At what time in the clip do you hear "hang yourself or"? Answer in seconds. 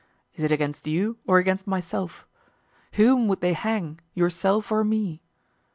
3.53-4.83